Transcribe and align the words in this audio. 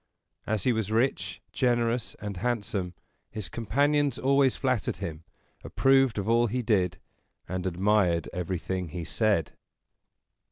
As 0.47 0.63
he 0.63 0.73
was 0.73 0.91
rich, 0.91 1.43
generous, 1.53 2.15
and 2.15 2.37
handsome, 2.37 2.95
his 3.29 3.49
companions 3.49 4.17
always 4.17 4.55
flattered 4.55 4.97
him, 4.97 5.23
approved 5.63 6.17
of 6.17 6.27
all 6.27 6.47
he 6.47 6.63
did, 6.63 6.97
and 7.47 7.67
admired 7.67 8.27
everything 8.33 8.87
he 8.87 9.03
said. 9.03 9.51